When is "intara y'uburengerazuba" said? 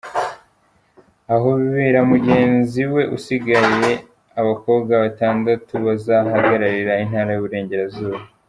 7.05-8.19